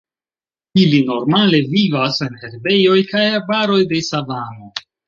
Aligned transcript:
Ili 0.83 1.01
normale 1.09 1.59
vivas 1.75 2.19
en 2.29 2.41
herbejoj 2.47 2.99
kaj 3.13 3.25
arbaroj 3.39 3.83
de 3.95 4.07
savano. 4.13 4.79